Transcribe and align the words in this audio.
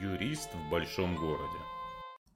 Юрист 0.00 0.50
в 0.54 0.70
большом 0.70 1.16
городе. 1.16 1.58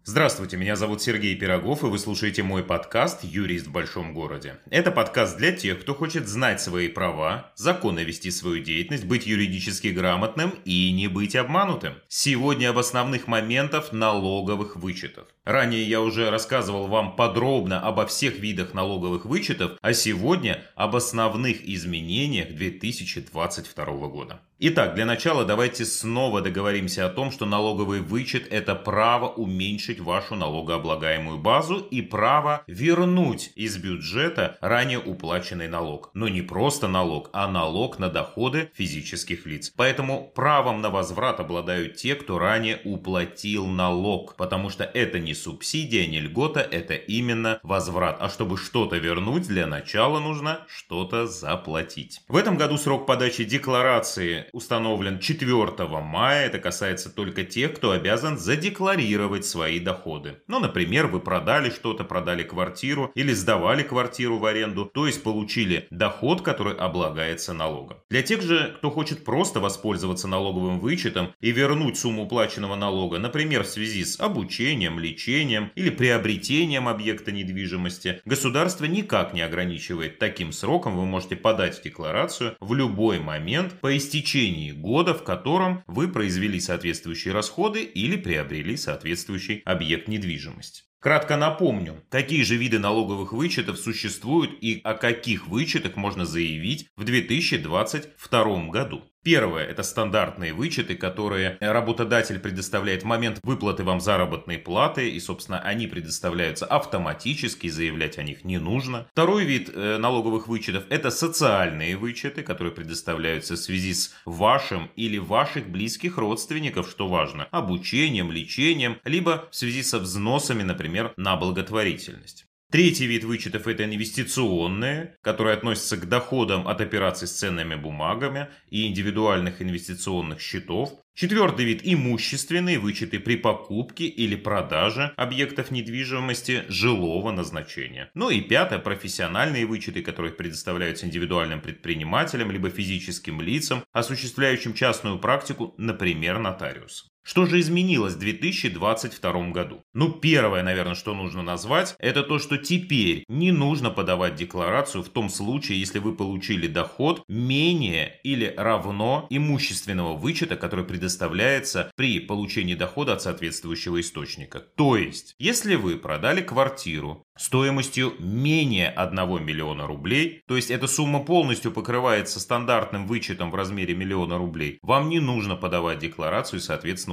Здравствуйте, 0.04 0.56
меня 0.56 0.76
зовут 0.76 1.02
Сергей 1.02 1.34
Пирогов, 1.34 1.82
и 1.82 1.86
вы 1.86 1.98
слушаете 1.98 2.44
мой 2.44 2.62
подкаст 2.62 3.24
«Юрист 3.24 3.66
в 3.66 3.72
большом 3.72 4.14
городе». 4.14 4.58
Это 4.70 4.92
подкаст 4.92 5.36
для 5.36 5.50
тех, 5.50 5.80
кто 5.80 5.94
хочет 5.94 6.28
знать 6.28 6.60
свои 6.60 6.86
права, 6.86 7.50
законно 7.56 8.00
вести 8.00 8.30
свою 8.30 8.62
деятельность, 8.62 9.04
быть 9.04 9.26
юридически 9.26 9.88
грамотным 9.88 10.54
и 10.64 10.92
не 10.92 11.08
быть 11.08 11.34
обманутым. 11.34 11.94
Сегодня 12.06 12.70
об 12.70 12.78
основных 12.78 13.26
моментах 13.26 13.90
налоговых 13.90 14.76
вычетов. 14.76 15.26
Ранее 15.44 15.82
я 15.82 16.00
уже 16.00 16.30
рассказывал 16.30 16.86
вам 16.86 17.16
подробно 17.16 17.80
обо 17.80 18.06
всех 18.06 18.38
видах 18.38 18.74
налоговых 18.74 19.24
вычетов, 19.24 19.72
а 19.80 19.92
сегодня 19.92 20.62
об 20.76 20.94
основных 20.94 21.68
изменениях 21.68 22.50
2022 22.50 23.84
года. 24.06 24.40
Итак, 24.58 24.94
для 24.94 25.04
начала 25.04 25.44
давайте 25.44 25.84
снова 25.84 26.40
договоримся 26.40 27.04
о 27.04 27.10
том, 27.10 27.30
что 27.30 27.44
налоговый 27.44 28.00
вычет– 28.00 28.46
это 28.50 28.74
право 28.74 29.28
уменьшить 29.28 30.00
вашу 30.00 30.34
налогооблагаемую 30.34 31.36
базу 31.36 31.76
и 31.76 32.00
право 32.00 32.64
вернуть 32.66 33.52
из 33.54 33.76
бюджета 33.76 34.56
ранее 34.62 34.98
уплаченный 34.98 35.68
налог. 35.68 36.08
Но 36.14 36.28
не 36.28 36.40
просто 36.40 36.88
налог, 36.88 37.28
а 37.34 37.48
налог 37.48 37.98
на 37.98 38.08
доходы 38.08 38.70
физических 38.72 39.44
лиц. 39.44 39.74
Поэтому 39.76 40.32
правом 40.34 40.80
на 40.80 40.88
возврат 40.88 41.38
обладают 41.38 41.96
те, 41.96 42.14
кто 42.14 42.38
ранее 42.38 42.80
уплатил 42.82 43.66
налог, 43.66 44.36
потому 44.36 44.70
что 44.70 44.84
это 44.84 45.18
не 45.18 45.34
субсидия, 45.34 46.06
не 46.06 46.20
льгота, 46.20 46.60
это 46.60 46.94
именно 46.94 47.60
возврат. 47.62 48.16
А 48.20 48.30
чтобы 48.30 48.56
что-то 48.56 48.96
вернуть, 48.96 49.48
для 49.48 49.66
начала 49.66 50.18
нужно 50.18 50.60
что-то 50.66 51.26
заплатить. 51.26 52.22
В 52.26 52.36
этом 52.36 52.56
году 52.56 52.78
срок 52.78 53.04
подачи 53.04 53.44
декларации 53.44 54.45
установлен 54.52 55.18
4 55.18 55.88
мая. 56.02 56.46
Это 56.46 56.58
касается 56.58 57.10
только 57.10 57.44
тех, 57.44 57.74
кто 57.74 57.90
обязан 57.90 58.38
задекларировать 58.38 59.44
свои 59.44 59.80
доходы. 59.80 60.38
Ну, 60.46 60.60
например, 60.60 61.06
вы 61.06 61.20
продали 61.20 61.70
что-то, 61.70 62.04
продали 62.04 62.42
квартиру 62.42 63.10
или 63.14 63.32
сдавали 63.32 63.82
квартиру 63.82 64.38
в 64.38 64.44
аренду, 64.44 64.90
то 64.92 65.06
есть 65.06 65.22
получили 65.22 65.86
доход, 65.90 66.42
который 66.42 66.74
облагается 66.74 67.52
налогом. 67.52 67.98
Для 68.10 68.22
тех 68.22 68.42
же, 68.42 68.74
кто 68.78 68.90
хочет 68.90 69.24
просто 69.24 69.60
воспользоваться 69.60 70.28
налоговым 70.28 70.80
вычетом 70.80 71.32
и 71.40 71.50
вернуть 71.50 71.98
сумму 71.98 72.24
уплаченного 72.24 72.76
налога, 72.76 73.18
например, 73.18 73.64
в 73.64 73.68
связи 73.68 74.04
с 74.04 74.20
обучением, 74.20 74.98
лечением 74.98 75.72
или 75.74 75.90
приобретением 75.90 76.88
объекта 76.88 77.32
недвижимости, 77.32 78.20
государство 78.24 78.84
никак 78.84 79.34
не 79.34 79.40
ограничивает 79.40 80.18
таким 80.18 80.52
сроком. 80.52 80.96
Вы 80.96 81.06
можете 81.06 81.36
подать 81.36 81.80
декларацию 81.82 82.56
в 82.60 82.74
любой 82.74 83.18
момент 83.18 83.80
по 83.80 83.96
истечении 83.96 84.35
течение 84.36 84.74
года, 84.74 85.14
в 85.14 85.24
котором 85.24 85.82
вы 85.86 86.08
произвели 86.08 86.60
соответствующие 86.60 87.32
расходы 87.32 87.82
или 87.82 88.16
приобрели 88.16 88.76
соответствующий 88.76 89.62
объект 89.64 90.08
недвижимости. 90.08 90.82
Кратко 91.00 91.38
напомню, 91.38 92.04
какие 92.10 92.42
же 92.42 92.56
виды 92.56 92.78
налоговых 92.78 93.32
вычетов 93.32 93.78
существуют 93.78 94.50
и 94.60 94.82
о 94.84 94.92
каких 94.92 95.48
вычетах 95.48 95.96
можно 95.96 96.26
заявить 96.26 96.88
в 96.96 97.04
2022 97.04 98.66
году. 98.68 99.04
Первое– 99.26 99.64
это 99.66 99.82
стандартные 99.82 100.52
вычеты, 100.52 100.94
которые 100.94 101.58
работодатель 101.60 102.38
предоставляет 102.38 103.02
в 103.02 103.06
момент 103.06 103.40
выплаты 103.42 103.82
вам 103.82 104.00
заработной 104.00 104.56
платы, 104.56 105.10
и, 105.10 105.18
собственно, 105.18 105.58
они 105.58 105.88
предоставляются 105.88 106.64
автоматически, 106.64 107.66
заявлять 107.66 108.18
о 108.18 108.22
них 108.22 108.44
не 108.44 108.58
нужно. 108.58 109.08
Второй 109.10 109.42
вид 109.42 109.68
э, 109.74 109.98
налоговых 109.98 110.46
вычетов– 110.46 110.84
это 110.90 111.10
социальные 111.10 111.96
вычеты, 111.96 112.44
которые 112.44 112.72
предоставляются 112.72 113.54
в 113.54 113.58
связи 113.58 113.94
с 113.94 114.14
вашим 114.26 114.92
или 114.94 115.18
ваших 115.18 115.68
близких 115.70 116.18
родственников, 116.18 116.88
что 116.88 117.08
важно, 117.08 117.48
обучением, 117.50 118.30
лечением, 118.30 118.98
либо 119.02 119.48
в 119.50 119.56
связи 119.56 119.82
со 119.82 119.98
взносами, 119.98 120.62
например, 120.62 121.12
на 121.16 121.34
благотворительность. 121.34 122.45
Третий 122.68 123.06
вид 123.06 123.22
вычетов– 123.22 123.66
это 123.68 123.84
инвестиционные, 123.84 125.16
которые 125.20 125.54
относятся 125.54 125.96
к 125.96 126.08
доходам 126.08 126.66
от 126.66 126.80
операций 126.80 127.28
с 127.28 127.32
ценными 127.32 127.76
бумагами 127.76 128.48
и 128.70 128.88
индивидуальных 128.88 129.62
инвестиционных 129.62 130.40
счетов. 130.40 130.90
Четвертый 131.14 131.64
вид– 131.64 131.82
имущественные 131.84 132.80
вычеты 132.80 133.20
при 133.20 133.36
покупке 133.36 134.06
или 134.06 134.34
продаже 134.34 135.12
объектов 135.16 135.70
недвижимости 135.70 136.64
жилого 136.68 137.30
назначения. 137.30 138.10
Ну 138.14 138.30
и 138.30 138.40
пятое– 138.40 138.78
профессиональные 138.80 139.64
вычеты, 139.64 140.02
которые 140.02 140.32
предоставляются 140.32 141.06
индивидуальным 141.06 141.60
предпринимателям 141.60 142.50
либо 142.50 142.68
физическим 142.68 143.40
лицам, 143.40 143.84
осуществляющим 143.92 144.74
частную 144.74 145.20
практику, 145.20 145.72
например, 145.78 146.40
нотариус. 146.40 147.08
Что 147.26 147.44
же 147.44 147.58
изменилось 147.58 148.14
в 148.14 148.20
2022 148.20 149.50
году? 149.50 149.82
Ну, 149.92 150.12
первое, 150.12 150.62
наверное, 150.62 150.94
что 150.94 151.12
нужно 151.12 151.42
назвать, 151.42 151.96
это 151.98 152.22
то, 152.22 152.38
что 152.38 152.56
теперь 152.56 153.24
не 153.26 153.50
нужно 153.50 153.90
подавать 153.90 154.36
декларацию 154.36 155.02
в 155.02 155.08
том 155.08 155.28
случае, 155.28 155.80
если 155.80 155.98
вы 155.98 156.14
получили 156.14 156.68
доход 156.68 157.24
менее 157.26 158.20
или 158.22 158.54
равно 158.56 159.26
имущественного 159.28 160.16
вычета, 160.16 160.54
который 160.54 160.84
предоставляется 160.84 161.90
при 161.96 162.20
получении 162.20 162.76
дохода 162.76 163.14
от 163.14 163.22
соответствующего 163.22 164.00
источника. 164.00 164.60
То 164.60 164.96
есть, 164.96 165.34
если 165.40 165.74
вы 165.74 165.96
продали 165.96 166.42
квартиру 166.42 167.26
стоимостью 167.36 168.14
менее 168.20 168.88
1 168.88 169.44
миллиона 169.44 169.88
рублей, 169.88 170.42
то 170.46 170.54
есть 170.54 170.70
эта 170.70 170.86
сумма 170.86 171.24
полностью 171.24 171.72
покрывается 171.72 172.38
стандартным 172.38 173.06
вычетом 173.06 173.50
в 173.50 173.56
размере 173.56 173.96
миллиона 173.96 174.38
рублей, 174.38 174.78
вам 174.82 175.08
не 175.08 175.18
нужно 175.18 175.56
подавать 175.56 175.98
декларацию 175.98 176.60
и, 176.60 176.62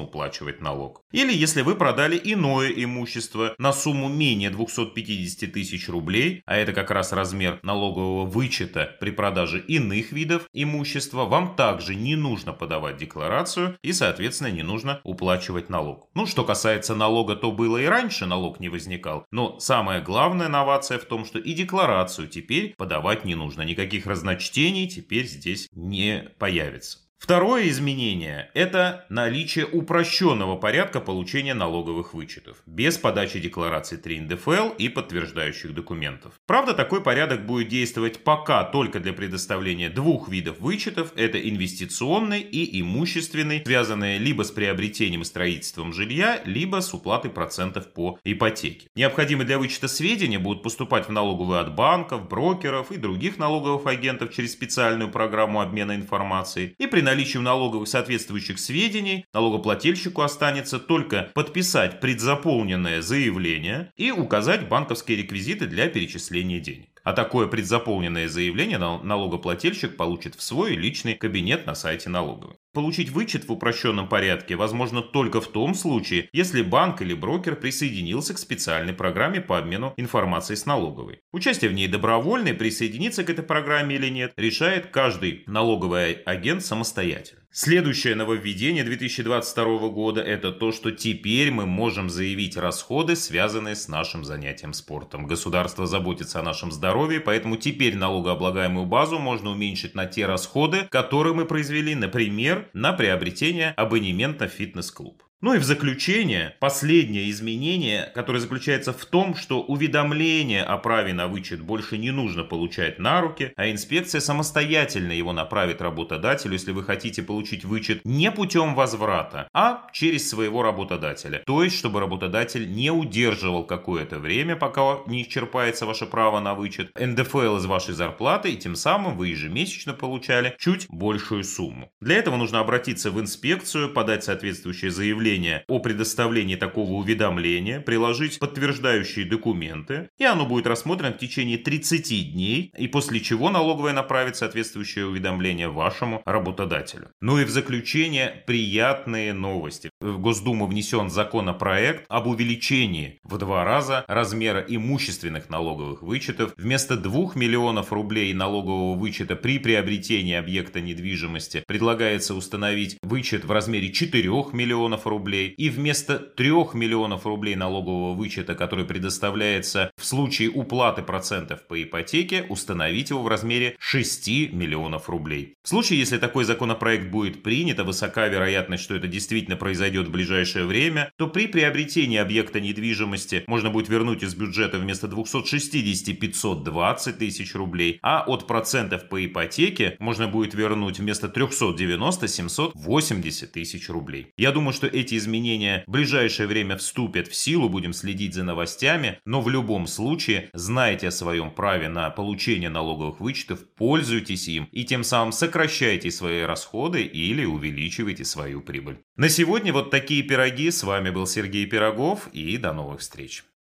уплачивать 0.03 0.61
налог. 0.61 1.01
Или 1.11 1.33
если 1.33 1.61
вы 1.61 1.75
продали 1.75 2.19
иное 2.23 2.69
имущество 2.69 3.55
на 3.57 3.73
сумму 3.73 4.09
менее 4.09 4.49
250 4.49 5.51
тысяч 5.51 5.89
рублей, 5.89 6.43
а 6.45 6.55
это 6.57 6.73
как 6.73 6.91
раз 6.91 7.11
размер 7.11 7.59
налогового 7.63 8.25
вычета 8.25 8.95
при 8.99 9.11
продаже 9.11 9.59
иных 9.59 10.11
видов 10.11 10.47
имущества, 10.53 11.25
вам 11.25 11.55
также 11.55 11.95
не 11.95 12.15
нужно 12.15 12.53
подавать 12.53 12.97
декларацию 12.97 13.77
и, 13.81 13.93
соответственно, 13.93 14.51
не 14.51 14.63
нужно 14.63 15.01
уплачивать 15.03 15.69
налог. 15.69 16.09
Ну, 16.13 16.25
что 16.25 16.43
касается 16.43 16.95
налога, 16.95 17.35
то 17.35 17.51
было 17.51 17.77
и 17.77 17.85
раньше 17.85 18.25
налог 18.25 18.59
не 18.59 18.69
возникал, 18.69 19.25
но 19.31 19.57
главное 19.59 20.01
главная 20.23 20.47
новация 20.47 20.99
в 20.99 21.05
том, 21.05 21.25
что 21.25 21.39
и 21.39 21.53
декларацию 21.53 22.27
теперь 22.27 22.75
подавать 22.75 23.25
не 23.25 23.35
нужно. 23.35 23.61
Никаких 23.61 24.07
разночтений 24.07 24.87
теперь 24.87 25.27
здесь 25.27 25.67
не 25.73 26.29
появится. 26.39 27.02
Второе 27.23 27.69
изменение– 27.69 28.51
это 28.53 29.05
наличие 29.07 29.65
упрощенного 29.65 30.57
порядка 30.57 30.99
получения 30.99 31.53
налоговых 31.53 32.13
вычетов, 32.13 32.57
без 32.65 32.97
подачи 32.97 33.39
декларации 33.39 33.95
3 33.95 34.19
НДФЛ 34.19 34.71
и 34.77 34.89
подтверждающих 34.89 35.73
документов. 35.73 36.33
Правда, 36.45 36.73
такой 36.73 37.01
порядок 37.01 37.45
будет 37.45 37.69
действовать 37.69 38.25
пока 38.25 38.65
только 38.65 38.99
для 38.99 39.13
предоставления 39.13 39.89
двух 39.89 40.27
видов 40.27 40.59
вычетов– 40.59 41.13
это 41.15 41.39
инвестиционный 41.39 42.41
и 42.41 42.81
имущественный, 42.81 43.63
связанные 43.63 44.17
либо 44.17 44.43
с 44.43 44.51
приобретением 44.51 45.21
и 45.21 45.23
строительством 45.25 45.93
жилья, 45.93 46.41
либо 46.43 46.81
с 46.81 46.93
уплатой 46.93 47.31
процентов 47.31 47.93
по 47.93 48.19
ипотеке. 48.25 48.89
Необходимые 48.97 49.47
для 49.47 49.59
вычета 49.59 49.87
сведения 49.87 50.39
будут 50.39 50.61
поступать 50.61 51.07
в 51.07 51.11
налоговую 51.13 51.61
от 51.61 51.73
банков, 51.73 52.27
брокеров 52.27 52.91
и 52.91 52.97
других 52.97 53.37
налоговых 53.37 53.87
агентов 53.87 54.35
через 54.35 54.51
специальную 54.51 55.09
программу 55.09 55.61
обмена 55.61 55.95
информацией 55.95 56.75
и 56.77 56.85
при 56.85 56.99
наличием 57.13 57.43
налоговых 57.43 57.87
соответствующих 57.87 58.57
сведений 58.59 59.25
налогоплательщику 59.33 60.21
останется 60.21 60.79
только 60.79 61.31
подписать 61.35 61.99
предзаполненное 61.99 63.01
заявление 63.01 63.91
и 63.95 64.11
указать 64.11 64.67
банковские 64.67 65.17
реквизиты 65.17 65.67
для 65.67 65.87
перечисления 65.87 66.59
денег. 66.59 67.01
А 67.03 67.13
такое 67.13 67.47
предзаполненное 67.47 68.27
заявление 68.27 68.79
налогоплательщик 68.79 69.95
получит 69.95 70.35
в 70.35 70.41
свой 70.41 70.75
личный 70.75 71.13
кабинет 71.15 71.67
на 71.67 71.75
сайте 71.75 72.09
налоговой. 72.09 72.55
Получить 72.73 73.11
вычет 73.11 73.47
в 73.47 73.51
упрощенном 73.51 74.09
порядке 74.09 74.55
возможно 74.55 75.03
только 75.03 75.41
в 75.41 75.47
том 75.47 75.75
случае, 75.75 76.27
если 76.33 76.63
банк 76.63 77.03
или 77.03 77.13
брокер 77.13 77.55
присоединился 77.55 78.33
к 78.33 78.39
специальной 78.39 78.93
программе 78.93 79.41
по 79.41 79.59
обмену 79.59 79.93
информацией 79.95 80.57
с 80.57 80.65
налоговой. 80.65 81.19
Участие 81.31 81.69
в 81.69 81.75
ней 81.75 81.87
добровольное, 81.87 82.55
присоединиться 82.55 83.23
к 83.23 83.29
этой 83.29 83.43
программе 83.43 83.97
или 83.97 84.09
нет, 84.09 84.33
решает 84.37 84.87
каждый 84.87 85.43
налоговый 85.45 86.13
агент 86.13 86.65
самостоятельно. 86.65 87.43
Следующее 87.55 88.15
нововведение 88.15 88.83
2022 88.83 89.89
года– 89.89 90.21
это 90.23 90.51
то, 90.51 90.71
что 90.71 90.89
теперь 90.89 91.51
мы 91.51 91.67
можем 91.67 92.09
заявить 92.09 92.57
расходы, 92.57 93.15
связанные 93.15 93.75
с 93.75 93.87
нашим 93.87 94.25
занятием 94.25 94.73
спортом. 94.73 95.27
Государство 95.27 95.85
заботится 95.85 96.39
о 96.39 96.41
нашем 96.41 96.71
здоровье, 96.71 97.19
поэтому 97.19 97.57
теперь 97.57 97.95
налогооблагаемую 97.95 98.87
базу 98.87 99.19
можно 99.19 99.51
уменьшить 99.51 99.93
на 99.93 100.07
те 100.07 100.25
расходы, 100.25 100.87
которые 100.89 101.35
мы 101.35 101.45
произвели, 101.45 101.93
например, 101.93 102.62
на 102.73 102.93
приобретение 102.93 103.71
абонемента 103.71 104.47
в 104.47 104.51
фитнес-клуб. 104.51 105.23
Ну 105.43 105.53
и 105.55 105.57
в 105.57 105.63
заключение, 105.65 106.55
последнее 106.61 107.29
изменение, 107.29 108.09
которое 108.15 108.39
заключается 108.39 108.93
в 108.93 109.03
том, 109.03 109.35
что 109.35 109.61
уведомление 109.61 110.63
о 110.63 110.77
праве 110.77 111.11
на 111.11 111.27
вычет 111.27 111.59
больше 111.59 111.97
не 111.97 112.11
нужно 112.11 112.45
получать 112.45 112.97
на 112.97 113.19
руки, 113.19 113.51
а 113.57 113.69
инспекция 113.69 114.21
самостоятельно 114.21 115.11
его 115.11 115.33
направит 115.33 115.81
работодателю, 115.81 116.53
если 116.53 116.71
вы 116.71 116.85
хотите 116.85 117.23
получить 117.23 117.65
вычет 117.65 118.05
не 118.05 118.31
путем 118.31 118.73
возврата, 118.73 119.49
а 119.53 119.89
через 119.91 120.29
своего 120.29 120.63
работодателя. 120.63 121.43
То 121.45 121.61
есть, 121.61 121.77
чтобы 121.77 121.99
работодатель 121.99 122.73
не 122.73 122.89
удерживал 122.89 123.65
какое-то 123.65 124.19
время, 124.19 124.55
пока 124.55 124.99
не 125.07 125.23
исчерпается 125.23 125.85
ваше 125.85 126.05
право 126.05 126.39
на 126.39 126.53
вычет, 126.53 126.97
НДФЛ 126.97 127.57
из 127.57 127.65
вашей 127.65 127.95
зарплаты, 127.95 128.49
и 128.51 128.55
тем 128.55 128.77
самым 128.77 129.17
вы 129.17 129.27
ежемесячно 129.27 129.91
получали 129.91 130.55
чуть 130.57 130.85
большую 130.87 131.43
сумму. 131.43 131.91
Для 131.99 132.15
этого 132.15 132.37
нужно 132.37 132.61
обратиться 132.61 133.11
в 133.11 133.19
инспекцию, 133.19 133.89
подать 133.89 134.23
соответствующее 134.23 134.89
заявление 134.89 135.32
о 135.67 135.79
предоставлении 135.79 136.55
такого 136.55 136.91
уведомления, 136.93 137.79
приложить 137.79 138.39
подтверждающие 138.39 139.25
документы, 139.25 140.09
и 140.17 140.25
оно 140.25 140.45
будет 140.45 140.67
рассмотрено 140.67 141.13
в 141.13 141.17
течение 141.17 141.57
30 141.57 142.33
дней, 142.33 142.71
и 142.77 142.87
после 142.87 143.19
чего 143.19 143.49
налоговая 143.49 143.93
направит 143.93 144.35
соответствующее 144.35 145.05
уведомление 145.07 145.69
вашему 145.69 146.21
работодателю. 146.25 147.09
Ну 147.21 147.39
и 147.39 147.45
в 147.45 147.49
заключение 147.49 148.43
приятные 148.45 149.33
новости. 149.33 149.89
В 149.99 150.19
Госдуму 150.19 150.67
внесен 150.67 151.09
законопроект 151.09 152.05
об 152.09 152.27
увеличении 152.27 153.19
в 153.23 153.37
два 153.37 153.63
раза 153.63 154.05
размера 154.07 154.63
имущественных 154.67 155.49
налоговых 155.49 156.01
вычетов. 156.01 156.53
Вместо 156.57 156.97
2 156.97 157.31
миллионов 157.35 157.91
рублей 157.91 158.33
налогового 158.33 158.97
вычета 158.97 159.35
при 159.35 159.59
приобретении 159.59 160.35
объекта 160.35 160.81
недвижимости 160.81 161.63
предлагается 161.67 162.35
установить 162.35 162.97
вычет 163.01 163.45
в 163.45 163.51
размере 163.51 163.91
4 163.91 164.23
миллионов 164.53 165.07
рублей. 165.07 165.22
И 165.31 165.69
вместо 165.69 166.19
3 166.19 166.49
миллионов 166.73 167.25
рублей 167.25 167.55
налогового 167.55 168.13
вычета, 168.13 168.55
который 168.55 168.85
предоставляется 168.85 169.91
в 169.97 170.05
случае 170.05 170.49
уплаты 170.49 171.01
процентов 171.01 171.67
по 171.67 171.81
ипотеке, 171.81 172.45
установить 172.49 173.09
его 173.09 173.21
в 173.21 173.27
размере 173.27 173.75
6 173.79 174.27
миллионов 174.51 175.09
рублей. 175.09 175.55
В 175.63 175.69
случае, 175.69 175.99
если 175.99 176.17
такой 176.17 176.43
законопроект 176.43 177.09
будет 177.09 177.43
принят, 177.43 177.79
а 177.79 177.83
высока 177.83 178.27
вероятность, 178.27 178.83
что 178.83 178.95
это 178.95 179.07
действительно 179.07 179.55
произойдет 179.55 180.07
в 180.07 180.11
ближайшее 180.11 180.65
время, 180.65 181.11
то 181.17 181.27
при 181.27 181.47
приобретении 181.47 182.17
объекта 182.17 182.59
недвижимости 182.59 183.43
можно 183.47 183.69
будет 183.69 183.89
вернуть 183.89 184.23
из 184.23 184.35
бюджета 184.35 184.77
вместо 184.77 185.07
260 185.07 186.19
520 186.19 187.17
тысяч 187.17 187.55
рублей, 187.55 187.99
а 188.01 188.23
от 188.25 188.47
процентов 188.47 189.09
по 189.09 189.25
ипотеке 189.25 189.95
можно 189.99 190.27
будет 190.27 190.53
вернуть 190.53 190.99
вместо 190.99 191.27
390 191.27 192.27
780 192.27 193.51
тысяч 193.51 193.89
рублей. 193.89 194.27
Я 194.37 194.51
думаю, 194.51 194.73
что 194.73 194.87
эти 195.13 195.17
изменения 195.17 195.83
в 195.87 195.91
ближайшее 195.91 196.47
время 196.47 196.77
вступят 196.77 197.27
в 197.27 197.35
силу, 197.35 197.69
будем 197.69 197.93
следить 197.93 198.33
за 198.33 198.43
новостями, 198.43 199.19
но 199.25 199.41
в 199.41 199.49
любом 199.49 199.87
случае 199.87 200.49
знайте 200.53 201.07
о 201.07 201.11
своем 201.11 201.51
праве 201.51 201.89
на 201.89 202.09
получение 202.09 202.69
налоговых 202.69 203.19
вычетов, 203.19 203.59
пользуйтесь 203.75 204.47
им 204.47 204.67
и 204.71 204.83
тем 204.83 205.03
самым 205.03 205.31
сокращайте 205.31 206.09
свои 206.11 206.41
расходы 206.41 207.03
или 207.03 207.45
увеличивайте 207.45 208.25
свою 208.25 208.61
прибыль. 208.61 208.97
На 209.15 209.29
сегодня 209.29 209.71
вот 209.71 209.91
такие 209.91 210.23
пироги. 210.23 210.71
С 210.71 210.83
вами 210.83 211.09
был 211.09 211.27
Сергей 211.27 211.65
Пирогов 211.65 212.27
и 212.33 212.57
до 212.57 212.73
новых 212.73 213.01
встреч. 213.01 213.43